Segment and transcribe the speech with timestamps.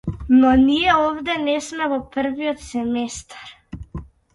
[0.39, 3.57] Но ние овде не сме во првиот семестар.